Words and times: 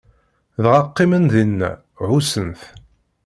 Dɣa 0.63 0.81
qqimen 0.89 1.25
dinna, 1.33 1.71
ɛussen-t. 2.09 2.61